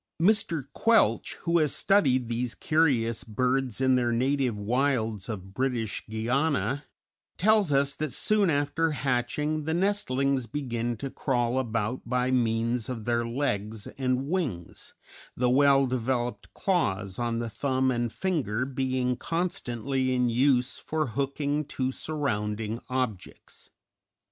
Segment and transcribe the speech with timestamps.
[0.19, 0.63] Mr.
[0.73, 6.85] Quelch, who has studied these curious birds in their native wilds of British Guiana,
[7.37, 13.05] tells us that soon after hatching, the nestlings begin to crawl about by means of
[13.05, 14.95] their legs and wings,
[15.37, 21.63] the well developed claws on the thumb and finger being constantly in use for hooking
[21.63, 23.69] to surrounding objects.